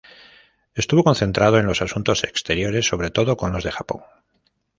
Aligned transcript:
Estuvo 0.73 1.03
concentrado 1.03 1.59
en 1.59 1.67
los 1.67 1.83
asuntos 1.83 2.23
exteriores, 2.23 2.87
sobre 2.87 3.11
todo 3.11 3.37
con 3.37 3.51
los 3.53 3.63
de 3.63 3.71
Japón. 3.71 4.01